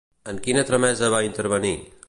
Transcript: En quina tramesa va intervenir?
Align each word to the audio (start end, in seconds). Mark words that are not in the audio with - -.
En 0.31 0.39
quina 0.47 0.63
tramesa 0.69 1.11
va 1.17 1.21
intervenir? 1.29 1.75